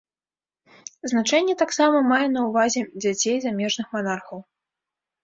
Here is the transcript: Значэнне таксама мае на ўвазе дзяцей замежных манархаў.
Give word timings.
Значэнне 1.11 1.55
таксама 1.63 1.99
мае 2.11 2.27
на 2.37 2.41
ўвазе 2.47 2.81
дзяцей 3.03 3.37
замежных 3.45 3.93
манархаў. 3.99 4.39